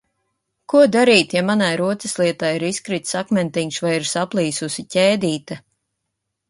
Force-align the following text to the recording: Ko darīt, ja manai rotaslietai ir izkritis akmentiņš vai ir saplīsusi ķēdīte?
Ko 0.71 0.79
darīt, 0.95 1.35
ja 1.37 1.43
manai 1.49 1.67
rotaslietai 1.83 2.51
ir 2.55 2.65
izkritis 2.71 3.19
akmentiņš 3.23 3.81
vai 3.87 3.93
ir 4.01 4.11
saplīsusi 4.15 4.89
ķēdīte? 4.97 5.63